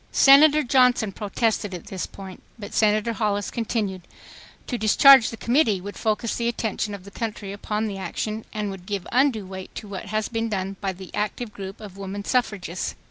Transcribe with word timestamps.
Senator 0.11 0.63
Johnson 0.63 1.11
protested 1.11 1.75
at 1.75 1.85
this 1.85 2.07
point, 2.07 2.41
but 2.57 2.73
Senator 2.73 3.13
Hollis 3.13 3.51
continued: 3.51 4.01
"To 4.65 4.75
discharge 4.75 5.29
the 5.29 5.37
committee 5.37 5.79
would 5.79 5.95
focus 5.95 6.37
the 6.37 6.47
attention 6.47 6.95
of 6.95 7.03
the 7.03 7.11
country 7.11 7.53
upon 7.53 7.85
the 7.85 7.99
action 7.99 8.43
and 8.51 8.71
would 8.71 8.87
give 8.87 9.05
undue 9.11 9.45
weight 9.45 9.75
to 9.75 9.87
what 9.87 10.05
has 10.05 10.27
been 10.27 10.49
done 10.49 10.75
by 10.81 10.91
the 10.93 11.13
active 11.13 11.53
group 11.53 11.79
of 11.79 11.97
woman 11.97 12.25
suffragists." 12.25 12.95